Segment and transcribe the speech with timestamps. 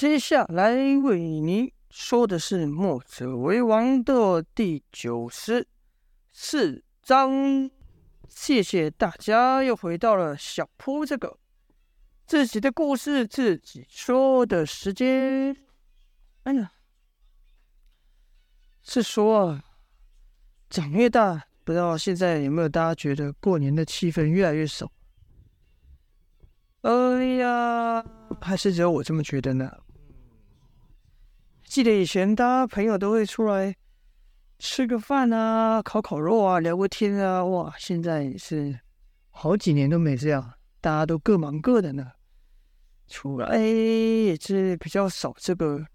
[0.00, 5.68] 接下来为您说的是《墨者为王》的第九十
[6.32, 7.70] 四章。
[8.26, 11.36] 谢谢大家又回到了小铺这个
[12.26, 15.54] 自己的故事自己说的时间。
[16.44, 16.72] 哎呀，
[18.82, 19.64] 是说啊，
[20.70, 24.90] 长越大，不知道现在有没有大家觉得过年的气氛越来越少？
[26.80, 28.02] 哎呀，
[28.40, 29.70] 还是只有我这么觉得呢。
[31.70, 33.72] 记得以前大家朋友都会出来
[34.58, 37.72] 吃个饭啊，烤烤肉啊，聊个天啊，哇！
[37.78, 38.80] 现在是
[39.28, 42.10] 好几年都没这样，大家都各忙各的呢。
[43.06, 45.86] 出来也是比较少这个。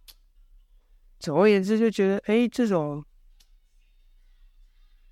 [1.20, 3.04] 总而言之，就觉得哎，这种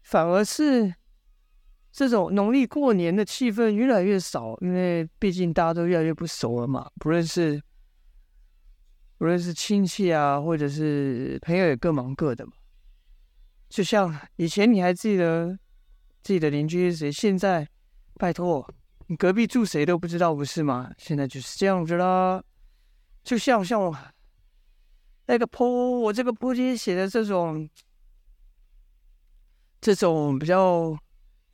[0.01, 0.95] 反而是。
[1.91, 7.61] 这种农历过年的气氛越来越少，因为毕竟大家都越来越不熟了嘛，不论是
[9.23, 12.51] 不论是亲戚啊，或者是朋友也各忙各的嘛。
[13.69, 15.57] 就像以前你还记得
[16.21, 17.65] 自己的邻居是谁，现在
[18.15, 18.69] 拜托
[19.07, 20.91] 你隔壁住谁都不知道，不是吗？
[20.97, 22.43] 现在就是这样子啦。
[23.23, 23.95] 就像像
[25.27, 27.69] 那个坡，我这个坡街写的这种
[29.79, 30.97] 这种比较。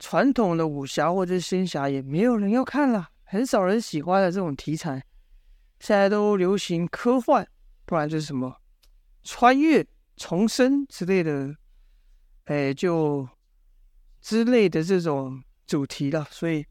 [0.00, 5.00] 传统的武侠或者仙侠也没有人要看了，很少人喜欢的这种题材，
[5.78, 7.46] 现在都流行科幻，
[7.90, 8.56] 不然就是什么
[9.24, 9.84] 穿越、
[10.16, 11.52] 重生之类的，
[12.44, 13.28] 哎，就
[14.20, 16.24] 之类的这种主题了。
[16.30, 16.64] 所以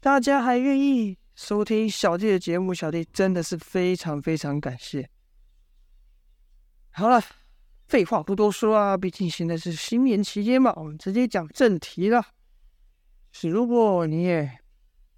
[0.00, 5.08] 大家还愿意收听小弟的节目，小弟真的是非常非常感谢。
[6.90, 7.22] 好了，
[7.86, 12.20] 废话不多说啊，毕竟现在是新年期间嘛，我们直接讲正题了。
[13.30, 14.58] 是，如果你也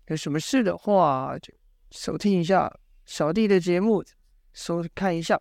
[0.09, 1.55] 有什么事的话，就
[1.91, 2.71] 收听一下
[3.07, 4.05] 小弟的节目，
[4.53, 5.41] 收看一下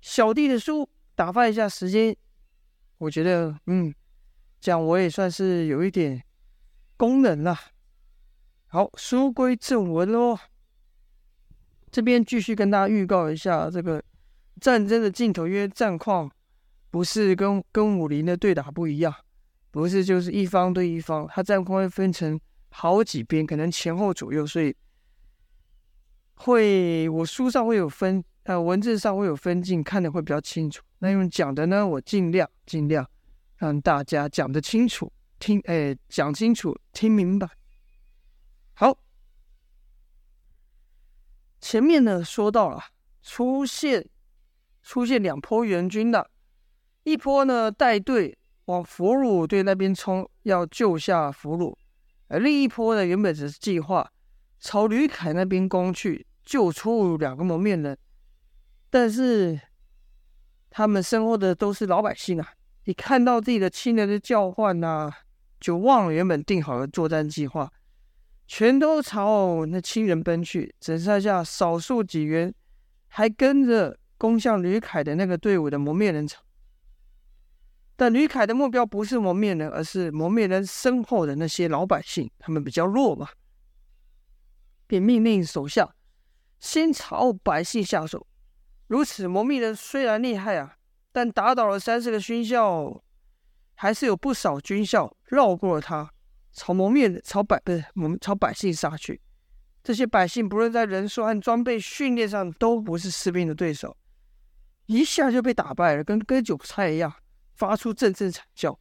[0.00, 2.16] 小弟的书，打发一下时间。
[2.98, 3.94] 我觉得，嗯，
[4.60, 6.22] 这样我也算是有一点
[6.96, 7.56] 功能了。
[8.68, 10.38] 好，书归正文喽。
[11.90, 14.02] 这边继续跟大家预告一下这个
[14.60, 16.30] 战争的镜头，因为战况
[16.90, 19.14] 不是跟跟武林的对打不一样。
[19.70, 22.38] 不是，就是一方对一方，它战况会分成
[22.70, 24.74] 好几边，可能前后左右，所以
[26.34, 30.82] 会我书上会有分，呃，文字上会有分镜，看的会比较清楚。
[31.00, 33.04] 那用讲的呢，我尽量尽量
[33.56, 37.48] 让大家讲得清楚，听，哎，讲清楚，听明白。
[38.74, 38.96] 好，
[41.60, 42.80] 前面呢说到了
[43.20, 44.08] 出现
[44.82, 46.30] 出现两波援军的，
[47.02, 48.38] 一波呢带队。
[48.66, 51.76] 往俘虏队那边冲，要救下俘虏；
[52.26, 54.10] 而另一波呢，原本只是计划
[54.58, 57.96] 朝吕凯那边攻去，救出两个蒙面人。
[58.88, 59.60] 但是
[60.70, 62.52] 他们身后的都是老百姓啊！
[62.84, 65.10] 一看到自己的亲人的叫唤呐、
[65.58, 67.72] 就忘了原本定好的作战计划，
[68.46, 72.54] 全都朝那亲人奔去，只剩下少数几员
[73.08, 76.26] 还跟着攻向吕凯的那个队伍的蒙面人
[77.96, 83.28] 但吕凯的目标不是蒙面人，而是蒙面人身后的那些老百姓，他们比较弱嘛，
[84.86, 85.94] 便命令手下
[86.60, 88.26] 先朝百姓下手。
[88.86, 90.76] 如此，蒙面人虽然厉害啊，
[91.12, 93.02] 但打倒了三四个军校，
[93.74, 96.12] 还是有不少军校绕过了他，
[96.52, 99.20] 朝蒙面、朝百不是蒙朝百姓杀去。
[99.82, 103.96] 这些百姓不论在人数和装备训练上，都不是士兵的对手，
[104.86, 107.12] 一下就被打败了，跟割韭菜一样。
[107.54, 108.78] 发出阵阵惨叫，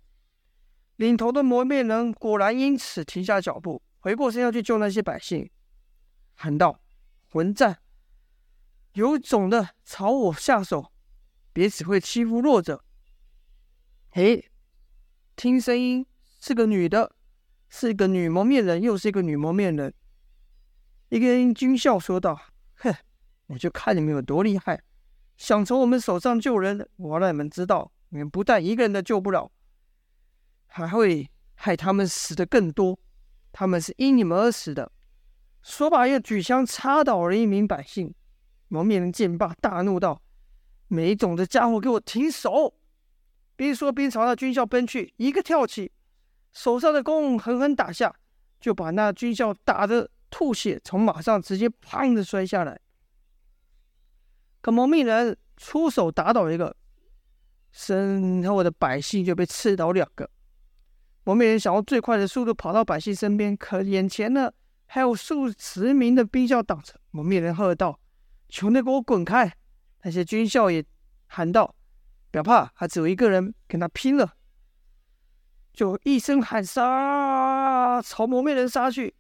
[0.97, 5.49] 领头的蒙面人果然因此停下脚步，回过身要去救那些百姓，
[6.33, 6.81] 喊道
[7.31, 7.79] ：“混蛋，
[8.95, 10.91] 有种的朝我下手，
[11.51, 12.83] 别只会欺负弱者！”
[14.11, 14.50] 嘿，
[15.35, 16.06] 听声音
[16.39, 17.13] 是个女的，
[17.67, 19.94] 是一个女蒙面人，又是一个女蒙面人。
[21.09, 22.39] 一个人军校说道
[22.79, 22.95] ：“哼，
[23.47, 24.81] 我就看你们有多厉害，
[25.35, 29.51] 想从我们手上救人，我要让你们知道。”你们不但一个人都救不了，
[30.68, 32.97] 还会害他们死的更多。
[33.51, 34.89] 他们是因你们而死的。
[35.62, 38.15] 说罢，又举枪插倒了一名百姓。
[38.67, 40.21] 蒙面人见罢，大怒道
[40.88, 42.73] ：“没种的家伙，给我停手！”
[43.56, 45.91] 边说边朝那军校奔去，一个跳起，
[46.51, 48.13] 手上的弓狠狠打下，
[48.59, 52.79] 就把那军校打得吐血，从马上直接砰的摔下来。
[54.62, 56.75] 可蒙面人出手打倒一个。
[57.77, 60.29] 身后的百姓就被刺倒两个，
[61.25, 64.50] 蒙面人想用最快的速度跑到百姓身边，可眼前呢
[64.85, 66.94] 还有数十名的兵校挡着。
[67.11, 68.00] 蒙面人喝道
[68.50, 69.51] ：“穷的给我滚开！”
[70.03, 70.86] 那些军校也
[71.27, 71.75] 喊道
[72.31, 74.33] ：“不要怕，他只有一个人，跟他拼了！”
[75.74, 79.13] 就一声喊杀，朝蒙面人杀去。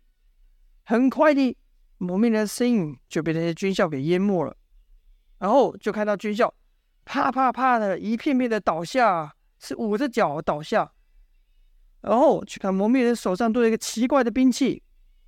[0.83, 1.57] 很快的，
[1.97, 4.55] 蒙面人的身影就被那些军校给淹没了。
[5.39, 6.53] 然后就看到军校
[7.03, 10.93] 啪啪啪的一片片的倒下，是捂着脚倒下。
[12.01, 14.81] 然后去看蒙面人手上多了一个奇怪的兵器，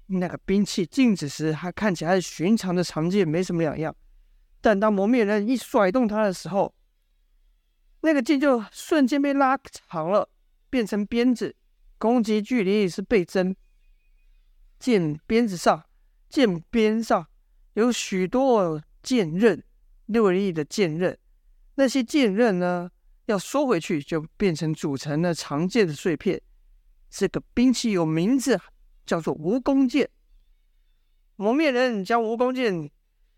[0.07, 3.95] 那个兵器静止时还看起来是寻常的长剑，没什么两样。
[4.61, 6.73] 但当蒙面人一甩动它的时候，
[8.01, 10.29] 那个剑就瞬间被拉长了，
[10.69, 11.55] 变成鞭子，
[11.97, 13.55] 攻击距离也是倍增。
[14.79, 15.83] 剑鞭子上，
[16.29, 17.27] 剑边上
[17.73, 19.63] 有许多剑刃，
[20.05, 21.17] 锐利的剑刃。
[21.75, 22.89] 那些剑刃呢，
[23.25, 26.41] 要收回去就变成组成了长剑的碎片。
[27.09, 28.59] 这个兵器有名字，
[29.07, 30.07] 叫做蜈蚣剑。
[31.37, 32.91] 蒙面人将蜈蚣剑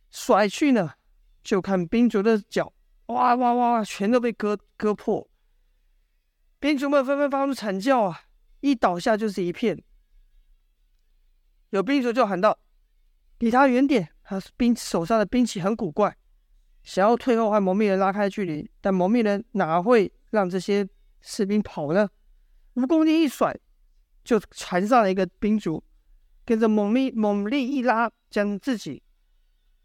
[0.09, 0.95] 甩去呢，
[1.41, 2.73] 就看兵卒的脚，
[3.05, 5.29] 哇哇哇，全都被割割破。
[6.59, 8.23] 兵卒们纷纷发出惨叫啊，
[8.59, 9.81] 一倒下就是一片。
[11.69, 12.59] 有兵卒就喊道
[13.39, 14.09] ：“离他远点！
[14.23, 16.17] 他兵手上的兵器很古怪。”
[16.81, 20.87] 想要退后和蒙面人拉开距离，但蒙面人哪会让这些
[21.21, 22.09] 士兵跑呢？
[22.75, 23.55] 蜈蚣剑一甩，
[24.29, 25.83] 就缠上了一个兵卒，
[26.45, 29.01] 跟着猛力猛力一拉，将自己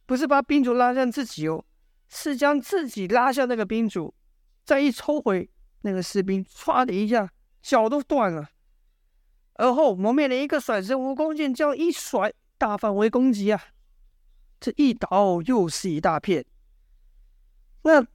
[0.05, 1.65] 不是把兵卒拉向自己哦，
[2.09, 4.15] 是将自己拉向那个兵卒，
[4.63, 5.49] 再一抽回，
[5.81, 7.33] 那个士兵唰的一下
[7.63, 8.51] 脚都断了。
[9.55, 13.59] 而后蒙面人一个甩身，蜈蚣剑这样一甩，大范围攻击啊！
[14.61, 16.45] 这一倒又是一大片。
[17.85, 18.07] 那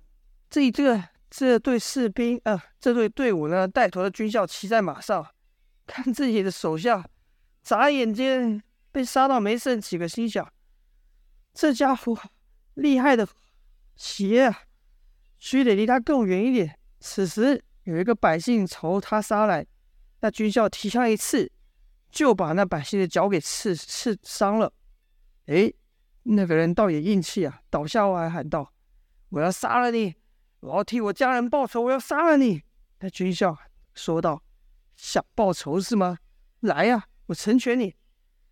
[0.48, 1.04] 这这个。
[1.32, 5.24] 这对士兵，呃，这对队伍呢，带头的军校骑在马上，
[5.90, 7.04] 看自己的手下，
[7.64, 10.48] 眨眼间被杀到没剩几个，心想：
[11.54, 12.16] 这家伙
[12.76, 13.28] 厉害的
[13.96, 14.60] 邪啊，
[15.40, 16.78] 须得离他更远一点。
[17.00, 19.66] 此时有一个百姓朝他杀来，
[20.20, 21.52] 那军校提枪一刺，
[22.12, 24.72] 就把那百姓的脚给刺刺伤了。
[25.48, 25.74] 哎，
[26.24, 28.72] 那个人倒也硬气啊，倒下后还喊道
[29.30, 30.14] ：“我要杀了你！”
[30.62, 32.62] 我要替我家人报仇，我要杀了你！
[33.00, 33.58] 那军校
[33.94, 34.44] 说道
[35.00, 36.18] ：“想报仇是吗？
[36.60, 37.96] 来呀，我成全你！”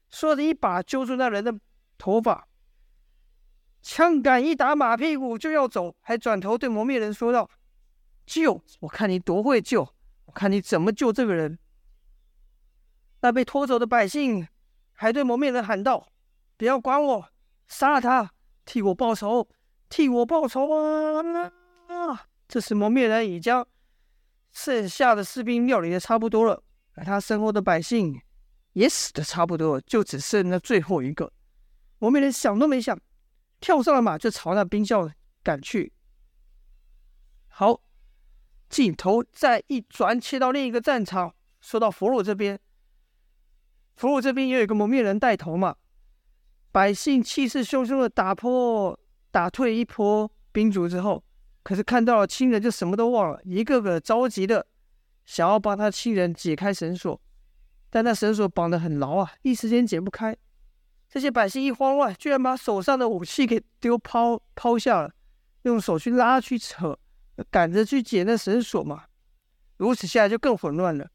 [0.10, 1.54] 说着，一把揪住那人的
[1.98, 2.48] 头发，
[3.82, 7.50] 枪杆一打马屁股就要走，还转头对蒙面人说道
[8.26, 8.64] ：“救！
[8.80, 11.60] 我看你多会救，我看你怎么救这个人！”
[13.20, 14.48] 那被拖走的百姓
[14.94, 16.08] 还对蒙面人喊道
[16.56, 17.30] ：“不要管我，
[17.68, 18.32] 杀了他，
[18.64, 19.50] 替我报仇，
[19.90, 21.52] 替我报仇啊！”！
[22.48, 23.68] 这时蒙面人已将
[24.52, 26.64] 剩下的士兵料理的差不多了，
[26.94, 28.20] 而他身后的百姓
[28.74, 31.32] 也死的差不多，就只剩那最后一个。
[32.00, 33.00] 蒙面人想都没想，
[33.60, 35.10] 跳上了马，就朝那兵校
[35.44, 35.94] 赶去。
[37.48, 37.82] 好，
[38.70, 42.60] 镜头再一转，切到另一个战场，说到俘虏这边，
[43.96, 45.76] 俘虏这边也有一个蒙面人带头嘛。
[46.72, 49.00] 百姓气势汹汹的打破、
[49.32, 51.24] 打退一波兵卒之后。
[51.68, 54.66] 可是看到了亲人，就什么都忘了，一个个着急的
[55.26, 57.20] 想要帮他亲人解开绳索，
[57.90, 60.34] 但那绳索绑得很牢啊，一时间解不开。
[61.10, 65.14] 这些百姓一慌乱，居然把手上的武器给丢抛抛下了，
[65.64, 66.98] 用手去拉去扯，
[67.52, 69.04] 赶着去解那绳索嘛。
[69.76, 71.10] 如此下来就更混乱了。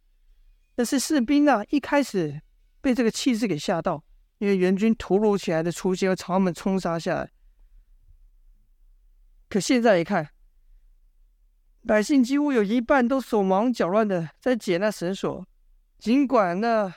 [0.75, 2.42] 但是士兵啊，一开始
[2.82, 4.04] 被这个气势给吓到，
[4.37, 7.30] 因为援军突如其来的出现，而朝他们冲杀下来。
[9.49, 10.28] 可现在一看。
[11.86, 15.44] 百姓几乎有一半都手忙脚乱的在解那绳索，
[15.98, 16.92] 尽管那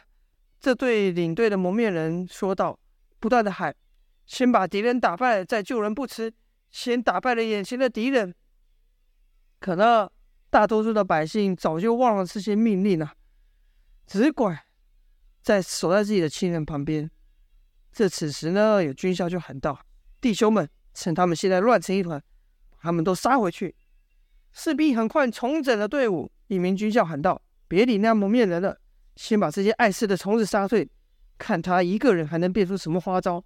[0.59, 2.79] 这对领队的蒙面人说道，
[3.19, 3.75] 不断的喊
[4.27, 6.31] ：“先把敌人打败，再救人不迟。
[6.69, 8.33] 先打败了眼前的敌人。”
[9.59, 10.07] 可那
[10.49, 13.13] 大多数的百姓早就忘了这些命令了，
[14.05, 14.59] 只管
[15.41, 17.09] 在守在自己的亲人旁边。
[17.91, 19.79] 这此时呢，有军校就喊道
[20.21, 22.21] ：“弟兄们，趁他们现在乱成一团，
[22.69, 23.75] 把他们都杀回去。”
[24.57, 28.79] 士兵很快重整了队伍，一名军校喊道：“别理那蒙面人了，
[29.17, 30.89] 先把这些碍事的虫子杀退，
[31.37, 33.43] 看他一个人还能变出什么花招。”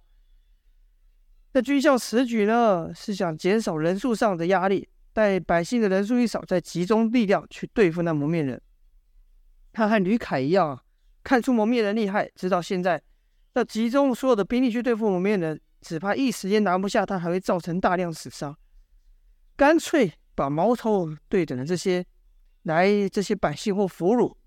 [1.52, 8.62] 那军校此举呢，是想减少人数上的压力，待百姓的人数一少，再集中力量去对付那蒙面人。
[9.72, 10.80] 他和吕凯一样，
[11.24, 13.02] 看出蒙面人厉害，直到现在
[13.54, 18.56] 要集中所有的兵力去对付蒙面人，只怕一时间拿不下他，还会造成大量死伤，
[19.56, 20.12] 干脆。
[20.40, 22.02] 把矛头对准了这些
[22.62, 24.38] 来这些百姓或俘虏，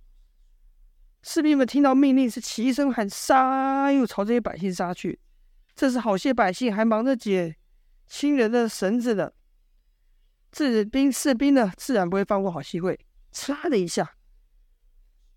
[1.21, 5.19] 士兵们听到命令是齐声喊杀，又朝这些百姓杀去。
[5.75, 7.57] 这时好些百姓还忙着解
[8.07, 9.33] 亲人的绳子呢，
[10.51, 12.99] 士兵士兵呢，自然不会放过好机会，
[13.31, 14.15] 嚓的一下，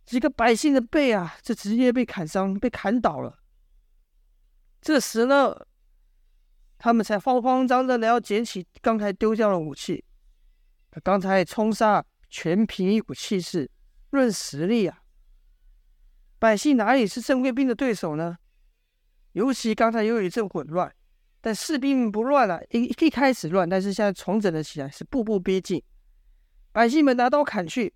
[0.07, 3.41] 几个百姓的背啊，就直接被砍伤，被砍倒了。
[4.81, 5.55] 这时呢，
[6.79, 10.03] 他们才慌慌张张的要捡起刚才丢掉的武器。
[11.05, 13.71] 刚才冲杀，全凭一股气势，
[14.11, 15.03] 论实力啊，
[16.39, 18.39] 百姓哪里是正规兵的对手呢？
[19.33, 20.91] 尤其刚才又有一阵混乱，
[21.43, 25.83] 但士兵不乱了，一一开始乱，但是现在重整了起来，是步步逼近。
[26.73, 27.93] 百姓们拿刀砍去，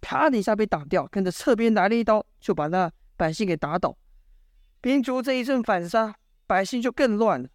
[0.00, 3.96] 啪的一下被挡掉，跟着侧边来了一刀，就把那百姓给打倒。
[4.82, 6.14] 兵卒这一阵反杀，
[6.46, 7.48] 百姓就更乱了。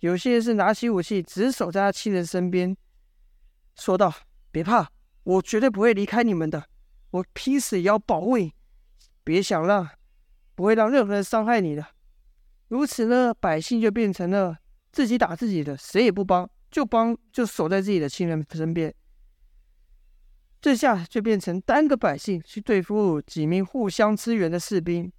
[0.00, 2.76] 有些人是拿起武器，直守在他亲人身边，
[3.78, 4.12] 说道
[4.50, 4.90] ：“别怕，
[5.22, 6.68] 我绝对不会离开你们的，
[7.10, 8.52] 我拼死也要保护你，
[9.22, 9.88] 别想让，
[10.54, 11.86] 不会让任何人伤害你的。”
[12.68, 14.58] 如此呢，百姓就变成了
[14.92, 18.94] 自己打自己的，谁也不帮，就帮就守在自己的亲人身边。
[20.60, 25.10] 这下就变成单个百姓去对付几名互相支援的士兵，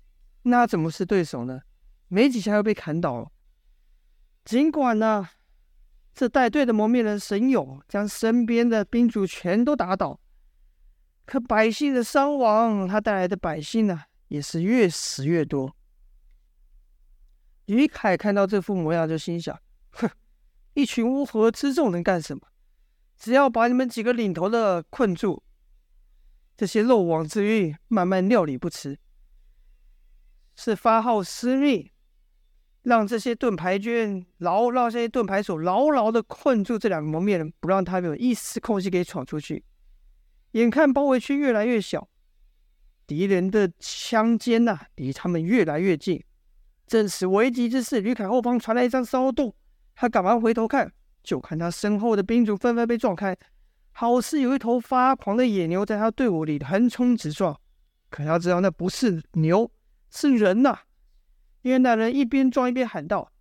[0.43, 1.61] 那怎么是对手呢？
[2.09, 3.31] 没几下又被砍倒了。
[4.43, 5.27] 尽管呢，
[6.13, 10.19] 这带队的蒙面人神勇将身边的兵卒全都打倒，
[11.25, 15.75] 可百姓的伤亡，他带来的百姓呢，也是越死越多。
[17.67, 19.57] 于凯看到这副模样，就心想
[19.91, 20.09] ：“哼，
[20.73, 22.41] 一群乌合之众能干什么？
[23.15, 25.43] 只要把你们几个领头的困住，
[26.57, 28.97] 这些漏网之鱼慢慢料理不迟。
[30.55, 31.89] 是发号施令，
[32.89, 39.63] 让这些盾牌军牢，让这些盾牌手牢牢的困住这两个蒙面人，不让他们有一丝空隙可以闯出去。
[40.53, 42.09] 眼看包围区越来越小，
[43.05, 46.21] 敌人的枪尖呐、啊，离他们越来越近。”
[46.87, 49.53] 正是危急之时，吕凯后方传来一阵骚动，
[49.93, 50.91] 他赶忙回头看，
[51.21, 53.37] 就看他身后的兵卒纷纷被撞开，
[53.91, 57.55] 好似有一头发狂的野牛在他队伍里横冲直撞。
[58.09, 59.71] 可他知道那不是牛，
[60.09, 60.79] 是人呐、
[61.61, 63.31] 因为那人一边撞一边喊道：“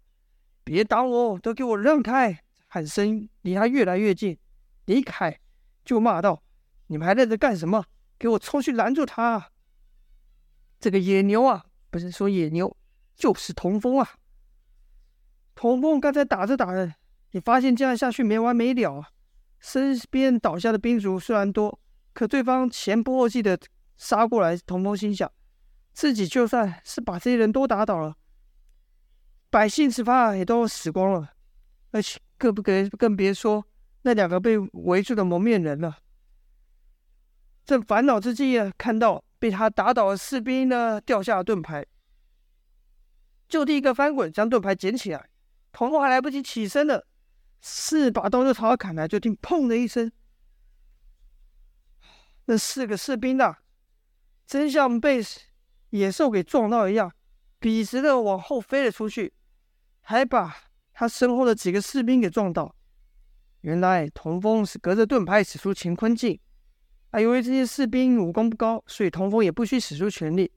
[0.65, 4.39] 别挡我，都给我让开！”喊声离他越来越近，
[4.85, 5.41] 李凯
[5.85, 6.43] 就骂道
[6.89, 7.85] ：“你们还在这干什么？
[8.19, 9.51] 给我冲去拦住他！”
[10.81, 12.77] 这个野牛啊，不是说野牛。
[13.17, 14.09] 就是童风啊！
[15.57, 16.95] 童风刚才打着打着，
[17.33, 19.09] 也发现这样下去没完没了啊！
[19.59, 21.81] 身边倒下的兵卒虽然多，
[22.13, 23.59] 可对方前仆后继的
[23.97, 25.29] 杀过来，童风心想，
[25.99, 28.17] 自己就算是把这些人都打倒了，
[29.51, 31.35] 百姓只怕也都死光了，
[31.91, 33.67] 而且更不给更别说
[34.03, 35.99] 那两个被围住的蒙面人了。
[37.65, 41.85] 正烦恼之际啊，看到被他打倒的士兵呢，掉下了盾牌。
[43.49, 45.29] 就地一个翻滚，将盾牌捡起来。
[45.73, 47.03] 童风还来不及起身呢，
[47.61, 49.09] 四把刀就朝他砍来。
[49.09, 50.13] 就听“砰”的一声，
[52.45, 53.57] 那四个士兵呐，
[54.47, 55.21] 真像被
[55.91, 57.13] 野兽给撞到一样，
[57.59, 59.33] 笔直的往后飞了出去，
[60.01, 60.55] 还把
[60.93, 62.75] 他身后的几个士兵给撞倒。
[63.63, 66.39] 原来童风是隔着盾牌使出乾坤镜，
[67.11, 70.53] 啊，由于这些士兵武功不高，所以童风也不需使出全力，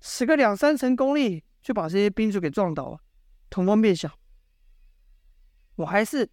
[0.00, 1.42] 使个两三成功力。
[1.62, 2.98] 就把这些兵卒给撞倒了。
[3.48, 4.10] 童风便想，
[5.76, 6.28] 我还是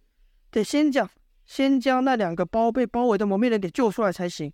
[0.50, 1.08] 得先将
[1.46, 4.52] 先将那两个包被包围的蒙面人给救出来才行。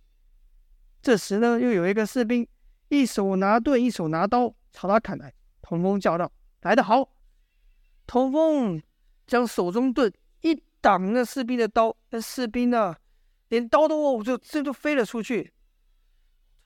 [1.01, 2.47] 这时呢，又有一个士兵
[2.89, 5.33] 一手拿盾，一手拿刀朝他砍来。
[5.61, 7.09] 童风叫道：“来得好！”
[8.07, 8.81] 童风
[9.25, 12.95] 将手中盾一挡那士兵的刀，那士兵呢，
[13.49, 15.51] 连刀都握不住，这就飞了出去。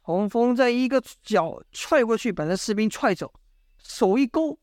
[0.03, 3.33] 童风再一个脚踹过去，把那士兵踹走。
[3.79, 4.59] 手一勾，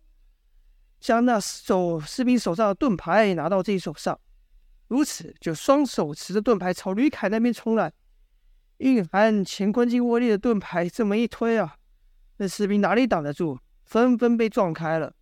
[1.01, 4.19] 将那手士兵手上的盾牌拿到自己手上，
[4.87, 7.93] 如此就双手持着盾牌朝吕凯那边冲来。
[8.79, 11.77] 蕴含乾坤镜威力的盾牌这么一推啊，
[12.39, 13.59] 那士兵哪里挡得住？
[13.85, 15.15] 纷纷被撞开了，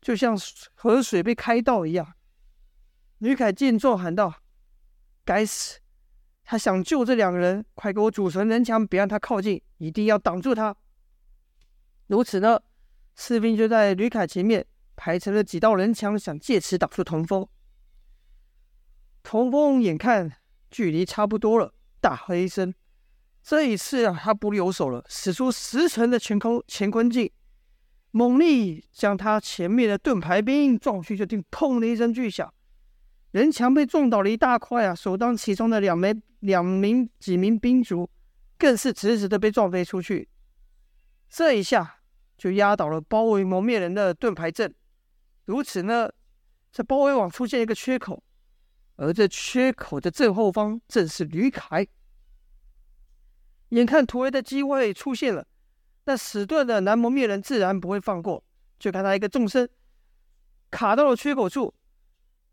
[0.00, 0.38] 就像
[0.74, 2.14] 河水被开道一样。
[3.18, 4.42] 吕凯见状喊道
[5.24, 5.80] ：“该死！
[6.44, 10.76] 他想救这两个人，快给我组成人墙，别让他靠近，一定要挡住他。”
[12.06, 12.60] 如此呢？
[13.16, 17.48] 士兵就在吕凯前面排成了几道人墙，想借此挡住童风。
[19.22, 20.30] 童风眼看
[20.70, 22.72] 距离差不多了，大喝一声
[23.42, 27.30] ：“这一次啊，他不留手了，使出十成的乾坤乾坤劲，
[28.10, 32.52] 猛力将他前面的盾牌兵撞去，就听‘砰’的一声巨响，
[33.32, 34.94] 人墙被撞倒了一大块啊！
[34.94, 38.08] 首当其冲的两枚两名几名兵卒，
[38.58, 40.28] 更是直直的被撞飞出去。
[41.28, 41.96] 这一下。”
[42.38, 44.72] 就压倒了包围蒙面人的盾牌阵，
[45.46, 46.08] 如此呢，
[46.70, 48.22] 这包围网出现一个缺口，
[48.98, 51.86] 而这缺口的正后方正是吕凯。
[53.70, 55.46] 眼看突围的机会出现了，
[56.04, 58.42] 那死遁的南蒙面人自然不会放过，
[58.78, 59.68] 就看他一个纵身，
[60.70, 61.72] 卡到了缺口处，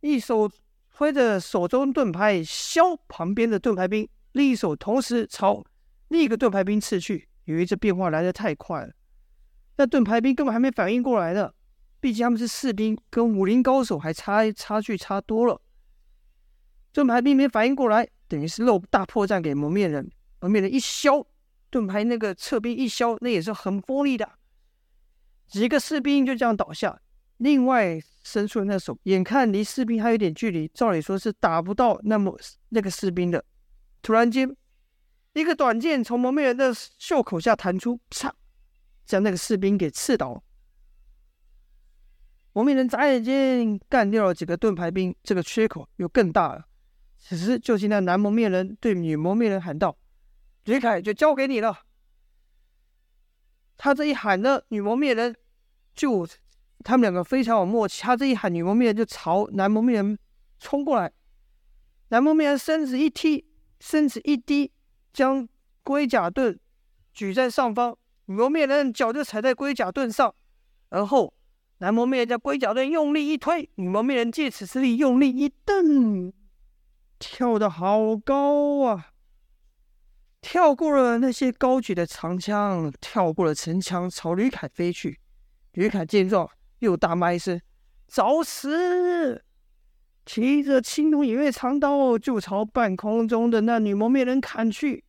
[0.02, 0.50] 一手
[0.92, 5.64] 挥着手中盾牌削旁边的盾牌兵，另一手同时朝
[6.10, 7.28] 另一个盾牌兵刺去。
[7.46, 8.94] 由于这变化来得太快了，
[9.78, 11.52] 那盾牌兵根本还没反应过来呢。
[12.00, 15.60] 毕竟他们是士兵，跟武林高手还差差距差多了。
[16.96, 20.10] 盾牌兵没反应过来，等于是漏大破绽给蒙面人。
[20.40, 21.28] 蒙面人一削，
[21.70, 24.26] 盾牌那个侧边一削，那也是很锋利的。
[25.46, 26.98] 几个士兵就这样倒下。
[27.40, 33.44] 另外伸出的那手，眼看离士兵还有点距离，照理说是打不到那么那个士兵的。
[34.02, 34.56] 突然间，
[35.34, 38.32] 一个短剑从蒙面人的袖口下弹出，嚓，
[39.06, 40.42] 将那个士兵给刺倒。
[42.54, 46.66] 蒙面人眨眼间干掉了几个盾牌兵，这个缺口又更大了。
[47.28, 49.98] 此时，就听那男蒙面人对女蒙面人喊道
[50.66, 51.76] ：“吕凯就交给你了。”
[53.78, 55.36] 他这一喊呢，女蒙面人
[55.96, 56.28] 就
[56.84, 58.04] 他们两个非常有默契。
[58.04, 60.20] 他这一喊，女蒙面人就朝男蒙面人
[60.60, 61.12] 冲过来。
[62.10, 63.44] 男蒙面人身子一踢，
[63.80, 64.72] 身子一低，
[65.12, 65.50] 将
[65.84, 66.60] 龟甲盾
[67.12, 70.32] 举在上方，女蒙面人脚就踩在龟甲盾上，
[70.90, 71.34] 而后。
[71.80, 76.32] 男蒙面人将龟甲盾用力一推，女蒙面人借此之力用力一蹬，
[77.18, 79.12] 跳得好高啊！
[80.42, 85.20] 跳过了那些高举的长枪，跳过了城墙，朝吕凯飞去。
[85.72, 87.60] 吕凯见状，又大骂一声
[88.08, 89.44] ：“找死！”
[90.24, 95.04] 提着青龙偃月长刀，就朝半空中的那女蒙面人砍去。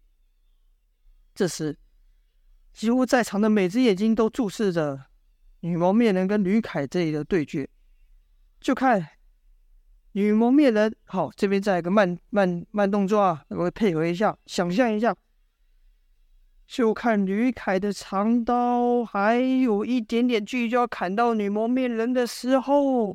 [1.35, 1.79] 这时，
[2.73, 5.07] 几乎在场的每只眼睛都注视着。
[5.61, 7.69] 女蒙面人跟吕凯这里的对决，
[8.61, 9.07] 就看
[10.17, 15.15] 女蒙面人好，这边再一个慢慢慢动作啊，我配合一下，想象一下，
[16.67, 23.15] 就看吕凯的长刀还有一点点距离就要砍到女蒙面人的时候，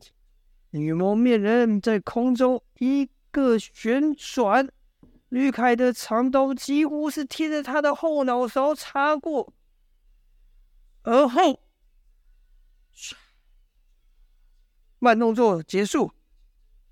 [0.69, 4.69] 女蒙面人在空中一个旋转，
[5.29, 9.51] 吕凯的长刀几乎是贴着他的后脑勺擦过，
[11.01, 11.59] 而后。
[14.99, 16.11] 慢动作结束，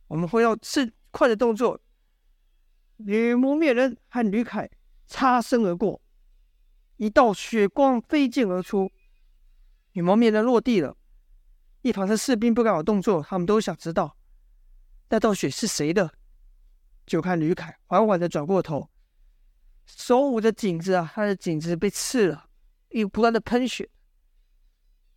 [0.10, 1.80] 我们会要是快的动作。
[2.98, 4.70] 女蒙面人和吕凯
[5.08, 6.02] 擦身而过，
[6.98, 8.92] 一道血光飞溅而出，
[9.94, 10.98] 女蒙面人落地了。
[11.82, 14.18] 一旁的士兵不敢有动作，他们都想知道
[15.08, 16.14] 那道血是谁的。
[17.06, 18.90] 就看吕凯缓缓的转过头，
[19.86, 22.50] 手捂着颈子啊，他的颈子被刺了，
[22.90, 23.90] 又不断的喷血。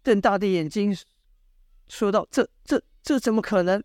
[0.02, 0.96] 瞪大的眼睛
[1.88, 3.82] 说道：“这、这、这怎么可能？”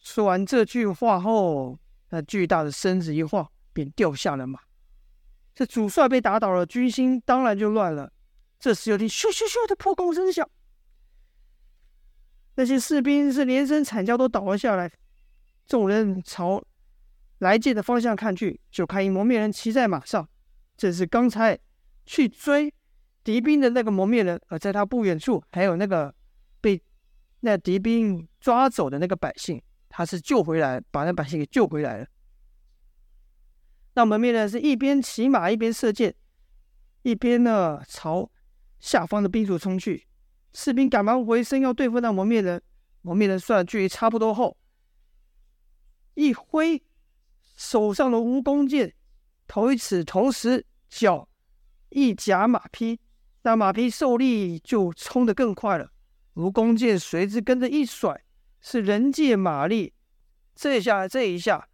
[0.00, 4.58] 说完这句话后，那巨大的身子一晃，便掉下了马。
[5.54, 8.12] 这主帅被打倒了，军心当然就乱了。
[8.58, 10.48] 这时，有听咻咻咻的破空声响，
[12.54, 14.90] 那些士兵是连声惨叫，都倒了下来。
[15.66, 16.62] 众人朝
[17.38, 20.28] 来见的方向看去，就看一蒙面人骑在马上，
[20.76, 21.58] 正是刚才
[22.04, 22.72] 去追。
[23.22, 26.12] 敌兵的那个蒙面人，而在他不远处还有那个
[26.58, 26.82] 被
[27.40, 32.06] 那敌兵抓走的那个百姓，他是救回来，把那百姓给救回来了。
[33.94, 36.14] 那蒙面人是一边骑马一边射箭，
[37.02, 38.30] 一边呢朝
[38.78, 40.06] 下方的兵卒冲去。
[40.54, 42.62] 士兵赶忙回身要对付那蒙面人，
[43.02, 44.56] 蒙面人算距离差不多后，
[46.14, 46.82] 一挥
[47.56, 48.94] 手上的蜈蚣剑，
[49.46, 51.28] 头一尺，同时脚
[51.90, 53.00] 一夹马匹。
[53.42, 55.90] 那马匹受力就冲得更快了，
[56.34, 58.22] 蜈蚣剑随之跟着一甩，
[58.60, 59.92] 是人借马力。
[60.54, 61.68] 这下这一下，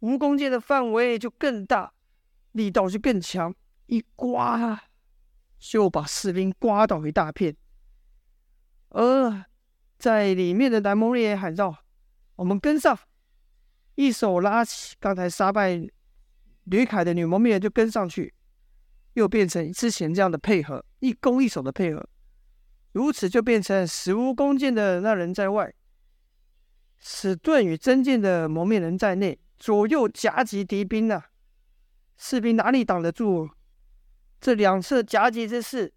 [0.00, 1.92] 蜈蚣剑的范围就更大，
[2.52, 3.54] 力道就更强，
[3.86, 4.80] 一刮
[5.58, 7.56] 就把士兵刮倒一大片。
[8.88, 9.44] 而
[9.98, 11.76] 在里面的男蒙面人喊道
[12.36, 12.98] ：“我们跟上！”
[13.94, 15.88] 一手拉起刚才杀败
[16.64, 18.34] 吕凯的女蒙面就跟上去。
[19.14, 22.06] 又变成之前这样的配合，一攻一守的配合，
[22.92, 25.72] 如此就变成使蜈蚣剑的那人在外，
[27.08, 31.26] 使盾与真剑的蒙面人在内，左右夹击敌兵啊！
[32.16, 33.48] 士兵哪里挡得住
[34.40, 35.94] 这两侧夹击之势？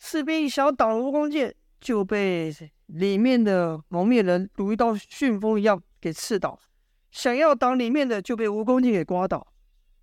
[0.00, 2.52] 士兵想挡蜈蚣剑，就被
[2.86, 6.58] 里面的蒙面人如一道旋风一样给刺倒；
[7.12, 9.54] 想要挡里面的，就被蜈蚣剑给刮倒，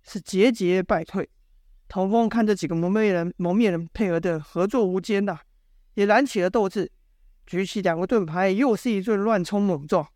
[0.02, 1.28] 是节节败退。
[1.88, 5.40] 童风看这几个蒙面人，蒙面人配合的合作无间呐，
[5.92, 6.90] 也燃起了斗志，
[7.50, 10.06] 举起两个盾牌，又是一阵乱冲猛撞。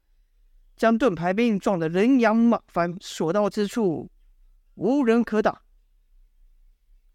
[0.77, 4.09] 将盾牌兵撞得人仰马翻，所到之处
[4.77, 5.63] 无人可挡。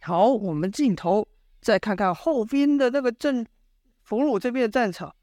[0.01, 1.25] 好，我们镜头
[1.61, 3.47] 再看看后边的那个阵
[4.01, 5.15] 俘虏这边的战场，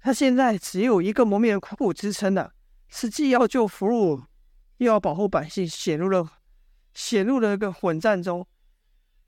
[0.00, 2.54] 他现在只有一个蒙面人苦苦支撑的，
[2.88, 4.24] 是既要救俘虏，
[4.78, 6.26] 又要保护百姓，陷入了
[6.94, 8.46] 陷入了一个混战中。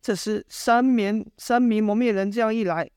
[0.01, 2.91] 这时三名三名蒙面人这样一来，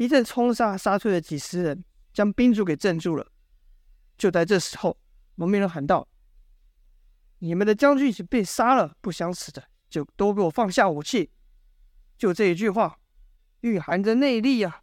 [0.00, 3.26] 一阵冲杀，杀退了几十人，将兵卒给镇住了。
[4.16, 4.96] 就在这时候，
[5.34, 6.08] 蒙面人喊道
[7.40, 11.30] ：“你们的将军已经被杀了，不想死的就都给我放下武器。”
[12.16, 12.98] 就这一句话，
[13.60, 14.80] 蕴含着内力啊！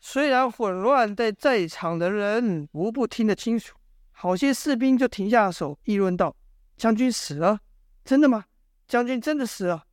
[0.00, 3.78] 虽然混乱，但在场的人无不听得清楚。
[4.10, 6.34] 好些士兵就停下手，议论道
[6.76, 7.60] ：“将军死了？
[8.04, 8.46] 真的吗？
[8.88, 9.86] 将军真的死了？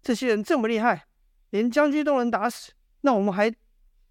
[0.00, 1.08] 这些人这么厉害，
[1.50, 2.70] 连将军都能打死，
[3.02, 3.54] 那我们还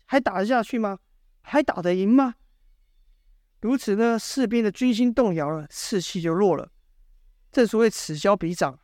[0.05, 0.99] 还打得下去吗？
[1.41, 2.35] 还打得赢吗？”
[3.59, 6.71] 如此呢，士兵的军心动摇了，士气就弱了。
[7.51, 8.79] 正所谓此消彼长，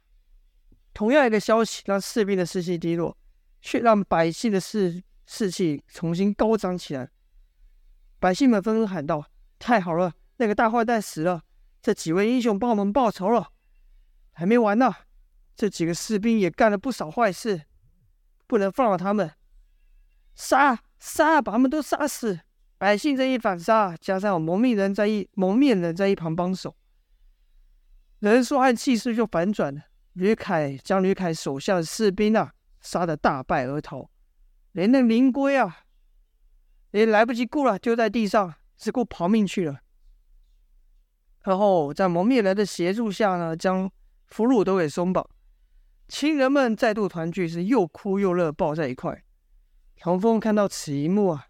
[0.94, 3.18] 同样一个消息让士兵的士气低落，
[3.62, 7.10] 却让百姓的士士气重新高涨起来。
[8.20, 9.26] 百姓们纷纷喊道
[9.58, 11.44] ：“太好了，那个大坏蛋死了！
[11.82, 13.52] 这几位英雄帮我们报仇了。”
[14.34, 14.94] 还没完呢，
[15.56, 17.64] 这几个士兵也干了不少坏事，
[18.46, 19.32] 不能放了他们，
[20.38, 22.40] 杀杀，把他们都杀死！
[22.78, 26.76] 百姓这一反杀，加上有蒙面人在一蒙面人在一旁帮手，
[28.20, 29.82] 人数和气势就反转了。
[30.14, 34.12] 吕凯将吕凯手下的士兵啊杀得大败而逃，
[34.74, 35.80] 连那灵龟啊
[36.92, 39.80] 也来不及顾了，丢在地上，只顾逃命去了。
[41.46, 43.92] 然后在蒙面人的协助下呢，将
[44.28, 45.28] 俘虏都给松绑，
[46.08, 49.24] 亲人们再度团聚，是又哭又乐，抱在一块。
[50.00, 51.48] 童风看到此一幕啊。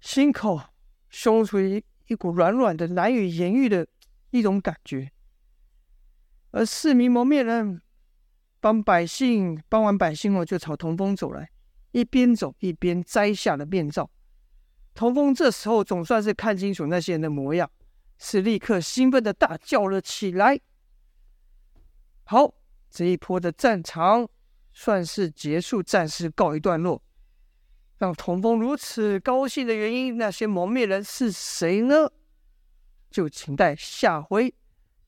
[0.00, 0.60] 心口
[1.08, 3.86] 生出一一股软软的、难以言喻的
[4.30, 5.12] 一种感觉，
[6.52, 7.82] 而四名蒙面人
[8.60, 11.50] 帮百姓帮完百姓后，就朝童风走来，
[11.92, 14.10] 一边走一边摘下了面罩。
[14.94, 17.70] 童风这时候总算是看清楚那些人的模样，
[18.18, 20.58] 是立刻兴奋的大叫了起来
[22.24, 22.54] ：“好，
[22.90, 24.26] 这一波的战场
[24.72, 27.02] 算是结束，暂时告一段落。”
[28.00, 32.10] 让童风如此高兴的原因，那些蒙面人是谁呢？
[33.10, 34.54] 就请待下回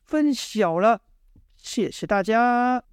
[0.04, 1.00] 分晓了。
[1.56, 2.91] 谢谢大家。